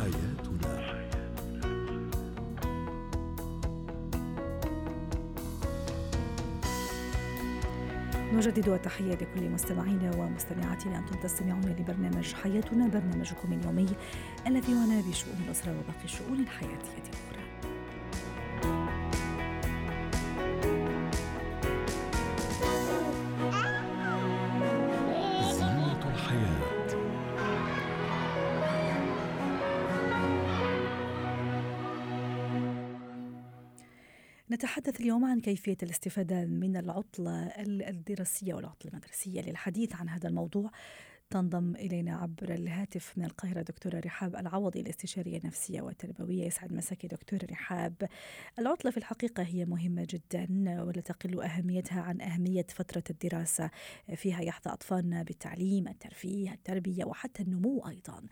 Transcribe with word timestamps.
حياتنا. 0.00 0.80
نجدد 8.32 8.68
التحية 8.68 9.14
لكل 9.14 9.48
مستمعينا 9.48 10.16
ومستمعاتنا 10.16 10.98
أنتم 10.98 11.16
تستمعون 11.22 11.76
لبرنامج 11.78 12.34
حياتنا 12.34 12.88
برنامجكم 12.88 13.52
اليومي 13.52 13.88
الذي 14.46 14.72
يعنى 14.72 15.02
بشؤون 15.02 15.36
الأسرة 15.46 15.70
وباقي 15.70 16.04
الشؤون 16.04 16.40
الحياتية 16.40 17.02
الأخرى 17.08 17.39
نتحدث 34.60 35.00
اليوم 35.00 35.24
عن 35.24 35.40
كيفية 35.40 35.76
الاستفادة 35.82 36.44
من 36.44 36.76
العطلة 36.76 37.46
الدراسية 37.66 38.54
والعطلة 38.54 38.90
المدرسية 38.92 39.40
للحديث 39.40 39.94
عن 39.94 40.08
هذا 40.08 40.28
الموضوع. 40.28 40.70
تنضم 41.30 41.76
إلينا 41.76 42.16
عبر 42.16 42.54
الهاتف 42.54 43.18
من 43.18 43.24
القاهرة 43.24 43.62
دكتورة 43.62 44.00
رحاب 44.00 44.36
العوضي 44.36 44.80
الاستشارية 44.80 45.38
النفسية 45.38 45.82
والتربوية. 45.82 46.46
يسعد 46.46 46.72
مساكي 46.72 47.08
دكتورة 47.08 47.46
رحاب. 47.50 48.08
العطلة 48.58 48.90
في 48.90 48.96
الحقيقة 48.96 49.42
هي 49.42 49.64
مهمة 49.64 50.06
جدا 50.10 50.48
ولا 50.82 51.00
تقل 51.00 51.42
أهميتها 51.42 52.00
عن 52.00 52.20
أهمية 52.20 52.66
فترة 52.68 53.02
الدراسة. 53.10 53.70
فيها 54.14 54.40
يحظى 54.40 54.70
أطفالنا 54.70 55.22
بالتعليم 55.22 55.88
الترفيه 55.88 56.52
التربية 56.52 57.04
وحتى 57.04 57.42
النمو 57.42 57.88
أيضا. 57.88 58.22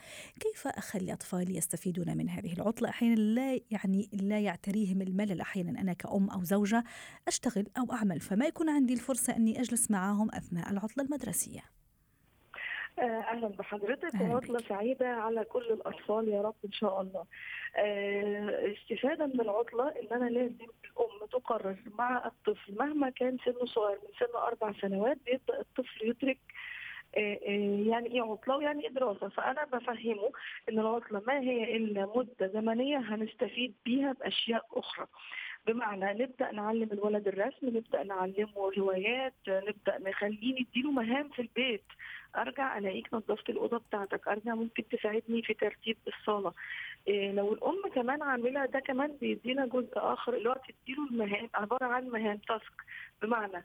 كيف 0.41 0.67
أخلي 0.67 1.13
أطفالي 1.13 1.57
يستفيدون 1.57 2.17
من 2.17 2.29
هذه 2.29 2.53
العطلة؟ 2.53 2.89
أحيانا 2.89 3.15
لا 3.15 3.61
يعني 3.71 4.09
لا 4.13 4.41
يعتريهم 4.41 5.03
الملل. 5.03 5.41
أحيانا 5.41 5.81
أنا 5.81 5.93
كأم 5.93 6.31
أو 6.31 6.45
زوجة 6.45 6.85
أشتغل 7.29 7.67
أو 7.79 7.93
أعمل. 7.93 8.21
فما 8.21 8.47
يكون 8.47 8.69
عندي 8.69 8.95
الفرصة 8.95 9.37
أني 9.37 9.61
أجلس 9.61 9.91
معهم 9.91 10.31
أثناء 10.35 10.71
العطلة 10.71 11.05
المدرسية. 11.05 11.78
أهلا 13.03 13.49
بحضرتك 13.49 14.15
وعطله 14.21 14.59
سعيدة 14.69 15.09
على 15.09 15.45
كل 15.45 15.65
الأطفال 15.71 16.29
يا 16.29 16.43
رب 16.43 16.55
إن 16.65 16.73
شاء 16.73 17.01
الله. 17.01 17.25
آه، 17.77 18.73
استفادة 18.73 19.27
من 19.27 19.41
العطلة 19.41 19.89
إن 19.89 20.17
أنا 20.17 20.31
لازم 20.31 20.55
الأم 20.85 21.27
تقرر 21.33 21.77
مع 21.99 22.27
الطفل 22.27 22.75
مهما 22.79 23.11
كان 23.11 23.37
سنه 23.45 23.65
صغير 23.65 23.99
من 24.03 24.09
سن 24.19 24.37
أربع 24.37 24.73
سنوات 24.73 25.19
بيبدأ 25.27 25.61
الطفل 25.61 26.09
يدرك 26.09 26.39
آه، 27.17 27.39
يعني 27.91 28.07
إيه 28.15 28.23
عطلة 28.23 28.57
ويعني 28.57 28.83
إيه 28.85 28.91
دراسة. 28.91 29.29
فأنا 29.29 29.65
بفهمه 29.65 30.33
إن 30.69 30.79
العطلة 30.79 31.23
ما 31.27 31.41
هي 31.41 31.77
إلا 31.77 32.13
مدة 32.17 32.47
زمنية 32.49 32.99
هنستفيد 32.99 33.75
بيها 33.85 34.13
بأشياء 34.13 34.67
أخرى. 34.73 35.07
بمعنى 35.69 36.23
نبدأ 36.23 36.51
نعلم 36.53 36.89
الولد 36.93 37.29
الرسم 37.29 37.67
نبدأ 37.77 38.03
نعلمه 38.03 38.73
روايات 38.79 39.35
نبدأ 39.49 39.99
نخليه 40.11 40.55
نديله 40.61 40.91
مهام 40.91 41.29
في 41.29 41.43
البيت. 41.43 41.83
أرجع 42.37 42.79
ألاقيك 42.79 43.15
نظفت 43.15 43.51
الأوضة 43.51 43.79
بتاعتك 43.79 44.29
أرجع 44.29 44.55
ممكن 44.55 44.89
تساعدني 44.89 45.43
في 45.43 45.55
ترتيب 45.55 45.97
الصالة. 46.07 46.53
إيه 47.09 47.33
لو 47.33 47.53
الأم 47.53 47.83
كمان 47.95 48.23
عامله 48.23 48.67
ده 48.67 48.81
كمان 48.81 49.17
بيدينا 49.21 49.67
جزء 49.67 49.93
آخر 49.97 50.35
اللي 50.35 50.49
هو 50.49 50.57
تديله 50.69 51.05
المهام 51.11 51.49
عبارة 51.55 51.85
عن 51.87 52.09
مهام 52.09 52.37
تاسك 52.49 52.73
بمعنى 53.23 53.65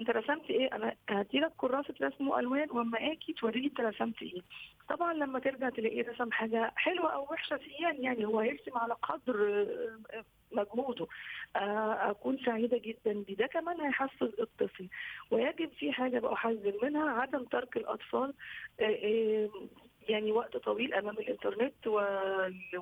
انت 0.00 0.10
رسمت 0.10 0.50
إيه؟ 0.50 0.68
أنا 0.72 0.94
هديلك 1.08 1.52
كراسة 1.56 1.94
رسم 2.02 2.28
وألوان 2.28 2.70
واما 2.70 2.98
أجي 2.98 3.32
توريني 3.32 3.66
انت 3.66 3.80
رسمت 3.80 4.22
إيه. 4.22 4.40
طبعا 4.88 5.12
لما 5.14 5.38
ترجع 5.38 5.68
تلاقيه 5.68 6.08
رسم 6.08 6.32
حاجة 6.32 6.72
حلوة 6.76 7.12
أو 7.14 7.22
وحشة 7.22 7.56
فيها 7.56 7.92
يعني 7.92 8.24
هو 8.26 8.40
هيرسم 8.40 8.78
على 8.78 8.94
قدر 8.94 9.66
مجهوده. 10.52 11.06
آه، 11.56 12.10
أكون 12.10 12.38
سعيدة 12.46 12.78
جدا 12.78 13.24
بده 13.28 13.46
كمان 13.46 13.80
هيحفز 13.80 14.32
الطفل. 14.40 14.88
ويجب 15.30 15.70
في 15.78 15.92
حاجة 15.92 16.18
بحذر 16.18 16.72
منها 16.82 17.10
عدم 17.10 17.44
ترك 17.44 17.76
الأطفال 17.76 18.34
آه، 18.80 18.84
آه، 18.84 19.50
يعني 20.08 20.32
وقت 20.32 20.56
طويل 20.56 20.94
أمام 20.94 21.18
الإنترنت 21.18 21.86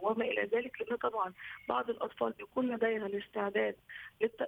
وما 0.03 0.25
إلى 0.25 0.43
ذلك 0.53 0.81
لأن 0.81 0.97
طبعا 0.97 1.33
بعض 1.69 1.91
الأطفال 1.91 2.33
بيكون 2.33 2.67
لديها 2.75 3.07
الاستعداد 3.07 3.75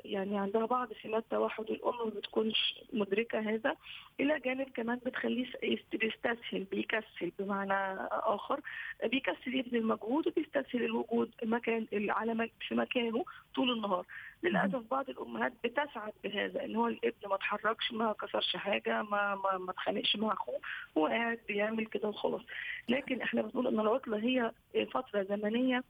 يعني 0.04 0.38
عندها 0.38 0.66
بعض 0.66 0.88
سمات 1.03 1.25
توحد 1.31 1.70
الأم 1.70 1.94
ما 2.04 2.10
بتكونش 2.10 2.75
مدركة 2.92 3.38
هذا 3.38 3.76
إلى 4.20 4.41
جانب 4.41 4.69
كمان 4.75 5.00
بتخليه 5.06 5.47
بيستسهل 5.92 6.64
بيكسل 6.70 7.32
بمعنى 7.38 8.06
آخر 8.10 8.60
بيكسل 9.04 9.54
يبذل 9.54 9.87
مجهود 9.87 10.26
وبيستسهل 10.26 10.84
الوجود 10.84 11.31
مكان 11.43 11.87
على 11.93 12.50
في 12.69 12.75
مكانه 12.75 13.25
طول 13.54 13.70
النهار. 13.70 14.06
للاسف 14.46 14.82
بعض 14.90 15.10
الأمهات 15.10 15.52
بتسعد 15.64 16.12
بهذا 16.24 16.64
إن 16.64 16.76
هو 16.76 16.88
الابن 16.88 17.28
ما 17.28 17.34
اتحركش 17.34 17.92
ما 17.92 18.12
كسرش 18.12 18.56
حاجة 18.56 19.02
ما 19.02 19.34
ما, 19.34 19.58
ما 19.58 19.70
اتخانقش 19.70 20.16
مع 20.16 20.32
أخوه 20.32 20.60
هو 20.98 21.06
قاعد 21.06 21.38
بيعمل 21.48 21.86
كده 21.86 22.08
وخلاص. 22.08 22.42
لكن 22.88 23.22
إحنا 23.22 23.42
بنقول 23.42 23.66
إن 23.66 23.80
العطلة 23.80 24.16
هي 24.18 24.52
فترة 24.92 25.22
زمنية 25.22 25.84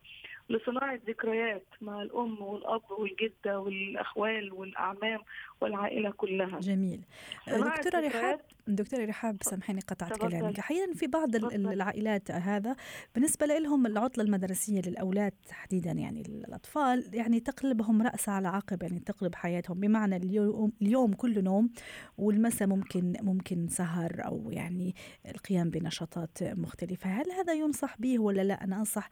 لصناعة 0.49 0.99
ذكريات 1.07 1.65
مع 1.81 2.01
الأم 2.01 2.41
والأب 2.41 2.81
والجدة 2.91 3.59
والأخوال 3.59 4.53
والأعمام 4.53 5.19
والعائلة 5.61 6.11
كلها. 6.11 6.59
جميل. 6.59 7.01
دكتورة 7.47 8.07
رحاب 8.07 8.39
دكتوره 8.67 9.05
رحاب 9.05 9.37
سامحيني 9.43 9.81
قطعت 9.81 10.17
كلامك. 10.17 10.59
أحيانا 10.59 10.93
في 10.93 11.07
بعض 11.07 11.35
العائلات 11.35 12.31
هذا 12.31 12.75
بالنسبة 13.15 13.45
لهم 13.45 13.85
العطلة 13.85 14.23
المدرسية 14.23 14.81
للأولاد 14.81 15.31
تحديدا 15.47 15.91
يعني 15.91 16.21
الاطفال 16.21 17.09
يعني 17.13 17.39
تقلبهم 17.39 18.01
رأس 18.01 18.29
على 18.29 18.47
عقب 18.47 18.83
يعني 18.83 18.99
تقلب 18.99 19.35
حياتهم. 19.35 19.79
بمعنى 19.79 20.15
اليوم 20.15 20.71
اليوم 20.81 21.13
كله 21.13 21.41
نوم 21.41 21.69
والمساء 22.17 22.67
ممكن 22.67 23.13
ممكن 23.21 23.67
سهر 23.67 24.25
أو 24.25 24.51
يعني 24.51 24.95
القيام 25.27 25.69
بنشاطات 25.69 26.43
مختلفة. 26.43 27.09
هل 27.09 27.31
هذا 27.31 27.53
ينصح 27.53 27.95
به 27.99 28.19
ولا 28.19 28.41
لا؟ 28.41 28.63
أنا 28.63 28.79
أنصح 28.79 29.09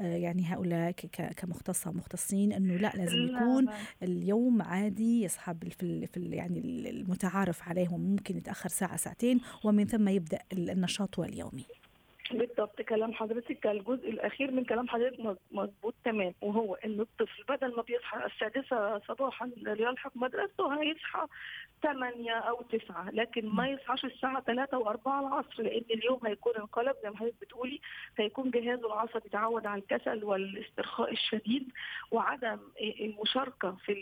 آه، 0.00 0.16
يعني 0.16 0.44
هؤلاء 0.46 0.90
كمختصة 1.36 1.92
مختصين 1.92 2.52
إنه 2.52 2.76
لا 2.76 2.92
لازم 2.94 3.16
يكون 3.16 3.66
اليوم 4.02 4.62
عادي 4.62 5.22
يصحب 5.22 5.68
في, 5.68 6.06
في 6.06 6.20
يعني 6.20 6.60
المتعارف 6.90 7.68
عليهم. 7.68 8.00
ممكن 8.00 8.36
يتأخر 8.36 8.68
ساعة 8.68 8.96
ساعتين 8.98 9.40
ومن 9.64 9.86
ثم 9.86 10.08
يبدأ 10.08 10.38
النشاط 10.52 11.18
واليومي 11.18 11.64
بالضبط 12.32 12.82
كلام 12.82 13.12
حضرتك 13.12 13.66
الجزء 13.66 14.10
الأخير 14.10 14.50
من 14.50 14.64
كلام 14.64 14.88
حضرتك 14.88 15.36
مظبوط 15.52 15.94
تمام. 16.04 16.34
وهو 16.42 16.74
إن 16.74 17.00
الطفل 17.00 17.42
بدل 17.48 17.76
ما 17.76 17.82
بيصحى 17.82 18.26
السادسة 18.26 18.98
صباحا 18.98 19.50
ليلحق 19.56 20.12
مدرسته 20.14 20.82
هيصحى 20.82 21.26
8 21.82 22.32
أو 22.32 22.62
9 22.62 23.10
لكن 23.10 23.48
ما 23.48 23.68
يصحاش 23.68 24.04
الساعة 24.04 24.40
3 24.40 24.78
و4 24.84 25.06
العصر 25.06 25.62
لأن 25.62 25.84
اليوم 25.90 26.20
هيكون 26.26 26.52
انقلب 26.56 26.94
زي 27.02 27.10
ما 27.10 27.16
حضرتك 27.16 27.34
بتقولي 27.40 27.80
هيكون 28.18 28.50
جهازه 28.50 28.86
العصبي 28.86 29.28
اتعود 29.28 29.66
على 29.66 29.80
الكسل 29.82 30.24
والاسترخاء 30.24 31.12
الشديد 31.12 31.72
وعدم 32.10 32.58
المشاركة 33.00 33.76
في 33.84 33.94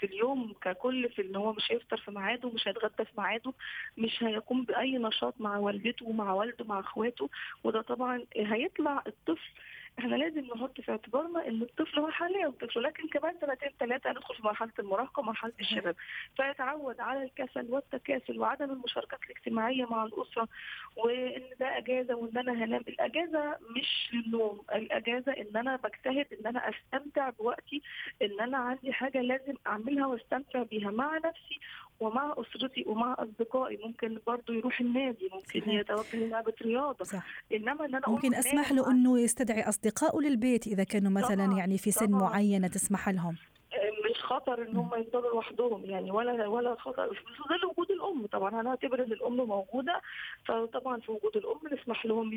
في 0.00 0.06
اليوم 0.06 0.52
ككل 0.62 1.08
في 1.08 1.22
إن 1.22 1.36
هو 1.36 1.52
مش 1.52 1.72
هيفطر 1.72 1.96
في 1.96 2.10
ميعاده 2.10 2.48
مش 2.50 2.68
هيتغدى 2.68 3.04
في 3.04 3.12
ميعاده 3.18 3.52
مش 3.98 4.22
هيقوم 4.22 4.64
بأي 4.64 4.98
نشاط 4.98 5.34
مع 5.40 5.56
والدته 5.58 6.06
ومع 6.08 6.32
والده 6.32 6.64
مع 6.64 6.80
أخواته. 6.80 7.28
وده 7.64 7.80
طبعا 7.82 8.24
هيطلع 8.36 9.02
الطفل 9.06 9.50
إحنا 9.98 10.16
لازم 10.16 10.40
نحط 10.40 10.80
في 10.80 10.90
اعتبارنا 10.90 11.48
إن 11.48 11.62
الطفل 11.62 11.98
هو 12.00 12.08
حاليا 12.10 12.48
طفل 12.60 12.82
لكن 12.82 13.08
كمان 13.08 13.34
سنتين 13.40 13.68
ثلاثة 13.80 14.10
ندخل 14.10 14.34
في 14.34 14.42
مرحلة 14.42 14.72
المراهقة 14.78 15.20
ومرحله 15.20 15.52
الشباب. 15.60 15.96
فيتعود 16.36 17.00
على 17.00 17.22
الكسل 17.22 17.66
والتكاسل 17.70 18.38
وعدم 18.38 18.70
المشاركات 18.70 19.18
الاجتماعية 19.24 19.84
مع 19.84 20.04
الأسرة 20.04 20.48
وإن 20.96 21.42
ده 21.60 21.78
أجازة 21.78 22.14
وإن 22.14 22.38
أنا 22.38 22.52
هنام. 22.64 22.80
الأجازة 22.88 23.56
مش 23.76 24.10
للنوم 24.12 24.62
الأجازة 24.74 25.32
إن 25.32 25.56
أنا 25.56 25.76
بجتهد 25.76 26.26
إن 26.40 26.46
أنا 26.46 26.68
أستمتع 26.70 27.30
بوقتي 27.30 27.82
إن 28.22 28.40
أنا 28.40 28.58
عندي 28.58 28.92
حاجة 28.92 29.20
لازم 29.20 29.54
أعملها 29.66 30.06
وأستمتع 30.06 30.62
بيها 30.62 30.90
مع 30.90 31.16
نفسي 31.18 31.60
ومع 32.00 32.34
أسرتي 32.38 32.84
ومع 32.86 33.16
أصدقائي 33.18 33.78
ممكن 33.84 34.18
برضه 34.26 34.54
يروح 34.54 34.80
النادي 34.80 35.30
ممكن 35.32 35.70
يتوجه 35.70 36.16
للعبه 36.16 36.52
رياضه 36.62 37.04
صح. 37.04 37.26
إنما 37.52 37.84
إن 37.84 37.94
أنا 37.94 38.08
ممكن 38.08 38.34
أسمح 38.34 38.72
له 38.72 38.90
أنه 38.90 39.20
يستدعي 39.20 39.68
أصدقائه 39.68 40.20
للبيت 40.20 40.66
إذا 40.66 40.84
كانوا 40.84 41.10
مثلا 41.10 41.46
طبعا. 41.46 41.58
يعني 41.58 41.78
في 41.78 41.90
سن 41.90 42.06
طبعا. 42.06 42.20
معينة 42.20 42.68
تسمح 42.68 43.08
لهم 43.08 43.36
مش 44.20 44.26
خطر 44.26 44.62
إن 44.62 44.76
هم 44.76 44.90
يفضلوا 44.94 45.30
لوحدهم 45.30 45.84
يعني 45.84 46.10
ولا 46.10 46.46
ولا 46.46 46.74
خطر 46.74 47.14
في 47.14 47.24
ظل 47.48 47.66
وجود 47.66 47.90
الأم. 47.90 48.26
طبعا 48.26 48.60
أنا 48.60 48.74
إن 49.00 49.12
الأم 49.12 49.36
موجودة 49.36 50.00
فطبعا 50.44 51.00
في 51.00 51.12
وجود 51.12 51.36
الأم 51.36 51.60
نسمح 51.72 52.06
لهم 52.06 52.32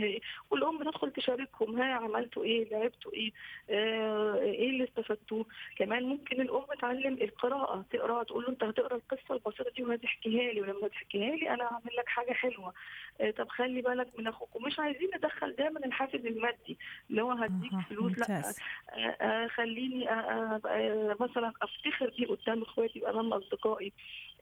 والأم 0.51 0.83
تدخل 0.83 1.11
تشاركهم 1.11 1.81
ها 1.81 1.93
عملتوا 1.93 2.43
إيه 2.43 2.69
لعبتوا 2.69 3.13
إيه 3.13 3.31
آه 3.69 4.35
إيه 4.35 4.69
اللي 4.69 4.83
استفدتوه. 4.83 5.45
كمان 5.77 6.03
ممكن 6.03 6.41
الأم 6.41 6.65
تعلم 6.81 7.13
القراءة 7.13 7.85
تقرأ 7.91 8.23
تقول 8.23 8.43
له 8.43 8.49
أنت 8.49 8.63
هتقرأ 8.63 8.95
القصة 8.95 9.33
البسيطة 9.35 9.71
دي 9.77 9.83
وهتحكيها 9.83 10.53
لي 10.53 10.61
ولما 10.61 10.87
تحكيها 10.87 11.35
لي 11.35 11.49
أنا 11.49 11.63
هعمل 11.63 11.91
لك 11.97 12.07
حاجة 12.07 12.31
حلوة. 12.33 12.73
آه 13.21 13.31
طب 13.31 13.49
خلي 13.49 13.81
بالك 13.81 14.07
من 14.19 14.27
أخوك. 14.27 14.55
ومش 14.55 14.79
عايزين 14.79 15.09
ندخل 15.15 15.55
دايما 15.55 15.79
الحافز 15.85 16.25
المادي 16.25 16.77
اللي 17.09 17.21
هو 17.21 17.31
هديك 17.31 17.71
فلوس 17.89 18.19
لأ 18.29 18.41
آه 18.93 18.97
آه 19.21 19.47
خليني 19.47 20.09
آه 20.11 20.61
آه 20.67 21.15
مثلا 21.19 21.53
أفتخر 21.75 22.13
بيه 22.17 22.27
قدام 22.27 22.61
إخواتي 22.61 23.09
امام 23.09 23.33
أصدقائي 23.33 23.93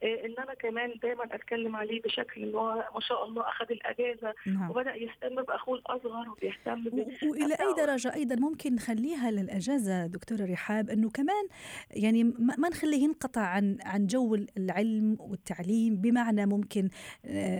إن 0.02 0.34
أنا 0.38 0.54
كمان 0.54 0.94
دايما 1.02 1.24
أتكلم 1.24 1.76
عليه 1.76 2.02
بشكل 2.02 2.42
إن 2.42 2.54
هو 2.54 2.74
ما 2.94 3.00
شاء 3.00 3.24
الله 3.24 3.48
أخذ 3.48 3.66
الأجازة 3.70 4.34
نعم. 4.46 4.70
وبدأ 4.70 4.94
يهتم 4.94 5.42
بأخوه 5.42 5.78
الأصغر 5.78 6.30
وبيهتم 6.30 6.86
وإلى 7.30 7.54
أي 7.54 7.74
درجة 7.86 8.14
أيضا 8.14 8.34
ممكن 8.34 8.74
نخليها 8.74 9.30
للأجازة 9.30 10.06
دكتوره 10.06 10.52
رحاب؟ 10.52 10.90
إنه 10.90 11.10
كمان 11.10 11.48
يعني 11.90 12.24
ما 12.58 12.68
نخليه 12.68 13.04
ينقطع 13.04 13.40
عن 13.40 13.78
عن 13.84 14.06
جو 14.06 14.34
العلم 14.56 15.16
والتعليم 15.20 15.96
بمعنى 15.96 16.46
ممكن 16.46 16.88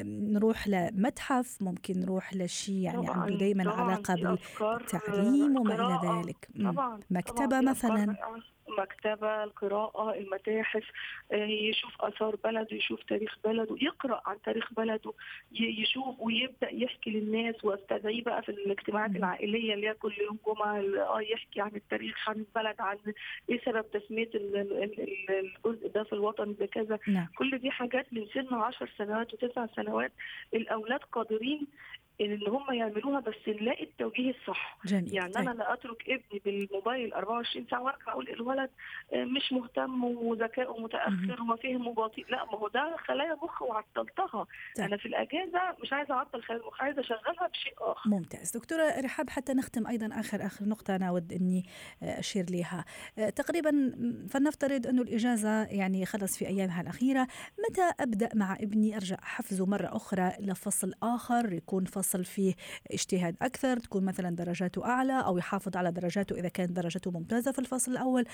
نروح 0.05 0.69
لمتحف 0.69 1.63
ممكن 1.63 2.01
نروح 2.01 2.35
لشيء 2.35 2.75
يعني 2.75 3.07
طبعاً 3.07 3.17
عنده 3.17 3.37
دائما 3.37 3.71
علاقة 3.71 4.15
بالتعليم 4.61 5.57
وما 5.57 5.75
إلى 5.75 6.23
ذلك. 6.23 6.49
طبعا 6.73 7.01
مكتبة 7.11 7.47
طبعاً 7.47 7.61
مثلا. 7.61 8.17
المكتبة 8.73 9.45
القراءة 9.45 10.15
المتاحف 10.15 10.85
يشوف 11.33 12.03
آثار 12.03 12.37
بلده 12.37 12.77
يشوف 12.77 13.03
تاريخ 13.03 13.37
بلده 13.45 13.77
يقرأ 13.81 14.23
عن 14.27 14.37
تاريخ 14.45 14.73
بلده 14.75 15.13
يشوف 15.53 16.21
ويبدأ 16.21 16.71
يحكي 16.75 17.11
للناس. 17.11 17.65
واستدعيه 17.65 18.23
بقى 18.23 18.43
في 18.43 18.49
الاجتماعات 18.49 19.11
العائلية 19.17 19.75
اللي 19.75 19.89
هي 19.89 19.95
كل 19.95 20.13
يوم 20.21 20.39
جمعة 20.47 20.79
آه 21.07 21.21
يحكي 21.21 21.61
عن 21.61 21.71
التاريخ 21.77 22.29
عن 22.29 22.35
البلد 22.37 22.77
عن 22.81 22.99
إيه 23.51 23.61
سبب 23.65 23.91
تسمية 23.91 24.31
الجزء 24.35 25.89
ده 25.95 26.03
في 26.03 26.13
الوطن 26.13 26.53
بكذا 26.53 26.99
نعم. 27.09 27.27
كل 27.39 27.59
دي 27.59 27.71
حاجات 27.71 28.07
من 28.13 28.27
سن 28.35 28.55
10 28.55 28.89
سنوات 28.99 29.35
وتسع 29.35 29.67
سنوات 29.67 30.13
الأولاد 30.55 31.01
قادرين 31.01 31.67
ان 32.25 32.49
هم 32.49 32.73
يعملوها 32.75 33.21
بس 33.21 33.35
نلاقي 33.49 33.85
التوجيه 33.85 34.31
الصح. 34.31 34.79
جميل. 34.85 35.15
يعني 35.15 35.37
أنا 35.37 35.51
لا 35.51 35.73
أترك 35.73 36.03
ابني 36.11 36.43
بالموبايل 36.45 37.13
24 37.13 37.67
ساعة 37.71 37.83
وأرجع 37.83 38.13
أقول 38.13 38.29
الولد 38.29 38.71
مش 39.15 39.53
مهتم 39.53 40.05
وذكائه 40.05 40.77
متأخر 40.81 41.43
وفهمه 41.53 41.93
بطيء 41.95 42.27
لا 42.29 42.45
ما 42.45 42.59
هو 42.59 42.69
ده 42.69 42.97
خلايا 43.07 43.35
مخ 43.43 43.63
وعطلتها. 43.63 44.47
طيب. 44.77 44.87
أنا 44.87 44.97
في 44.97 45.07
الأجازة 45.07 45.61
مش 45.83 45.93
عايزة 45.93 46.15
أعطل 46.15 46.43
خلايا 46.43 46.61
المخ 46.63 46.83
عايزة 46.83 47.01
أشغلها 47.01 47.47
بشيء 47.53 47.73
آخر. 47.79 48.11
ممتاز. 48.11 48.57
دكتورة 48.57 49.01
رحاب 49.01 49.31
حتى 49.31 49.53
نختم 49.55 49.87
أيضا 49.87 50.21
آخر 50.21 50.47
آخر 50.47 50.65
نقطة 50.65 50.97
أنا 50.97 51.09
أود 51.09 51.33
إني 51.33 51.65
أشير 52.03 52.45
لها 52.51 52.85
تقريبا 53.31 53.71
فلنفترض 54.31 54.87
انه 54.87 55.03
الإجازة 55.03 55.63
يعني 55.65 56.07
خلص 56.07 56.39
في 56.39 56.47
أيامها 56.49 56.81
الأخيرة. 56.81 57.27
متى 57.71 57.93
أبدأ 58.01 58.29
مع 58.35 58.55
ابني؟ 58.61 58.97
أرجع 58.97 59.17
احفزه 59.23 59.67
مرة 59.67 59.97
أخرى 59.97 60.33
لفصل 60.41 60.93
آخر 61.03 61.53
يكون 61.53 61.85
فصل 61.85 62.12
يحصل 62.13 62.25
فيه 62.25 62.55
اجتهاد 62.93 63.37
أكثر 63.43 63.79
تكون 63.79 64.05
مثلا 64.05 64.37
درجاته 64.37 64.85
أعلى 64.85 65.25
أو 65.25 65.39
يحافظ 65.39 65.77
على 65.77 65.93
درجاته 65.93 66.37
إذا 66.39 66.49
كانت 66.49 66.73
درجته 66.73 67.11
ممتازة 67.11 67.53
في 67.53 67.59
الفصل 67.59 67.93
الأول. 67.93 68.25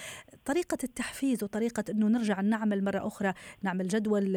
طريقة 0.45 0.79
التحفيز 0.85 1.45
وطريقة 1.45 1.85
أنه 1.91 2.09
نرجع 2.09 2.41
نعمل 2.41 2.85
مرة 2.85 3.07
أخرى 3.07 3.35
نعمل 3.63 3.89
جدول 3.89 4.33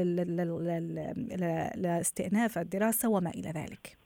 لاستئناف 1.76 2.58
الدراسة 2.58 3.10
وما 3.10 3.30
إلى 3.30 3.52
ذلك. 3.52 4.01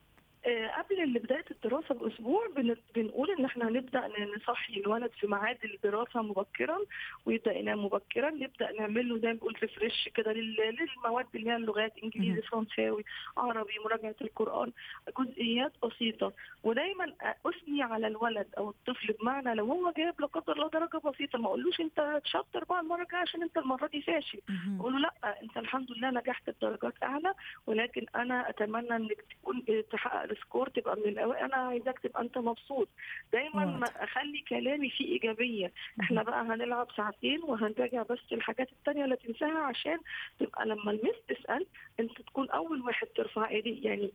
قبل 0.78 1.20
بداية 1.20 1.46
الدراسة 1.52 1.96
بأسبوع 1.96 2.48
بنقول 2.96 3.32
إن 3.32 3.46
إحنا 3.46 3.68
هنبدا 3.68 4.10
نصحي 4.38 4.74
الولد 4.80 5.12
في 5.20 5.28
ميعاد 5.28 5.58
الدراسة 5.66 6.22
مبكرا 6.22 6.78
ويبدأ 7.26 7.54
ينام 7.54 7.86
مبكرا 7.86 8.30
نبدأ 8.30 8.72
نعمل 8.72 9.10
له 9.10 9.18
زي 9.18 9.28
ما 9.28 9.34
بنقول 9.34 9.56
ريفرش 9.62 10.10
كده 10.16 10.34
للمواد 10.34 11.26
اللي 11.36 11.50
هي 11.50 11.56
اللغات 11.56 11.94
إنجليزي 12.04 12.42
فرنساوي 12.42 13.04
عربي 13.38 13.74
مراجعة 13.86 14.16
القرآن 14.22 14.72
جزئيات 15.20 15.74
بسيطة. 15.86 16.34
ودايما 16.64 17.14
أثني 17.46 17.84
على 17.84 18.08
الولد 18.08 18.48
أو 18.58 18.70
الطفل 18.70 19.14
بمعنى 19.14 19.56
لو 19.56 19.66
هو 19.66 19.92
جايب 19.98 20.14
لا 20.22 20.28
قدر 20.28 20.54
الله 20.54 20.70
درجة 20.70 20.98
بسيطة 20.98 21.40
ما 21.40 21.48
أقولوش 21.48 21.80
أنت 21.82 22.22
شاطر 22.26 22.64
بقى 22.64 22.80
المرة 22.80 23.02
الجاية 23.02 23.22
عشان 23.22 23.42
أنت 23.44 23.58
المرة 23.58 23.88
دي 23.88 24.02
فاشل. 24.02 24.40
أقول 24.80 24.94
له 24.94 25.00
لأ 25.00 25.42
أنت 25.44 25.58
الحمد 25.58 25.92
لله 25.92 26.10
نجحت 26.10 26.50
بدرجات 26.50 26.94
أعلى 27.04 27.34
ولكن 27.68 28.06
أنا 28.16 28.50
أتمنى 28.50 28.96
إنك 28.96 29.22
تكون 29.30 29.64
تحقق 29.92 30.35
السكور 30.36 30.70
تبقى 30.70 30.96
من 30.96 31.04
الأوائل. 31.08 31.44
أنا 31.44 31.56
عايزاك 31.56 32.00
تبقى 32.00 32.22
أنت 32.22 32.38
مبسوط. 32.38 32.90
دايما 33.34 33.66
ما 33.66 33.86
أخلي 34.04 34.44
كلامي 34.50 34.90
فيه 34.90 35.06
إيجابية. 35.14 35.72
إحنا 36.02 36.24
بقى 36.24 36.42
هنلعب 36.42 36.88
ساعتين 36.98 37.44
وهنراجع 37.44 38.04
بس 38.04 38.20
الحاجات 38.32 38.72
التانية 38.72 39.04
اللي 39.04 39.16
تنساها 39.16 39.60
عشان 39.60 39.98
تبقى 40.40 40.66
لما 40.66 40.92
المس 40.92 41.16
تسأل 41.28 41.66
أنت 42.00 42.22
تكون 42.22 42.50
أول 42.50 42.82
واحد 42.82 43.08
ترفع 43.08 43.50
إيدي. 43.50 43.82
يعني 43.84 44.12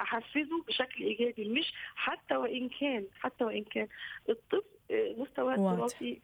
أحفزه 0.00 0.62
بشكل 0.68 1.04
إيجابي. 1.04 1.48
مش 1.48 1.72
حتى 1.94 2.36
وإن 2.36 2.68
كان 2.68 3.06
حتى 3.20 3.44
وإن 3.44 3.64
كان. 3.64 3.88
الطفل 4.28 4.62
مستواه 4.90 5.54
الدراسي 5.54 6.20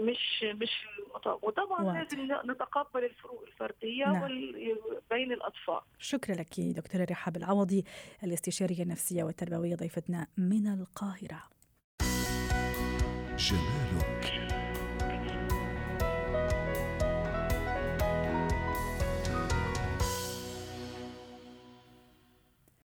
مش 0.00 0.44
مش 0.44 0.86
وطبعا 1.26 1.82
واضح. 1.82 1.98
لازم 2.00 2.50
نتقبل 2.50 3.04
الفروق 3.04 3.42
الفردية 3.42 4.04
نعم. 4.04 4.28
بين 5.10 5.32
الأطفال 5.32 5.80
شكرا 5.98 6.34
لك 6.34 6.60
دكتورة 6.60 7.06
رحاب 7.10 7.36
العوضي 7.36 7.84
الاستشارية 8.24 8.82
النفسية 8.82 9.24
والتربوية 9.24 9.74
ضيفتنا 9.76 10.26
من 10.36 10.66
القاهرة 10.66 11.42
جمالك 13.36 14.39